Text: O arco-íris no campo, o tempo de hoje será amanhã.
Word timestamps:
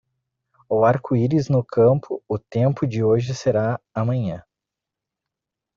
O 0.67 0.83
arco-íris 0.83 1.47
no 1.47 1.63
campo, 1.63 2.23
o 2.27 2.39
tempo 2.39 2.87
de 2.87 3.03
hoje 3.03 3.35
será 3.35 3.79
amanhã. 3.93 4.43